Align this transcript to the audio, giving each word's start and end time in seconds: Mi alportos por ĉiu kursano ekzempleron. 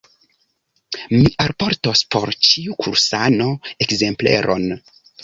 Mi 1.11 1.27
alportos 1.43 2.01
por 2.15 2.31
ĉiu 2.47 2.79
kursano 2.85 3.49
ekzempleron. 3.87 4.67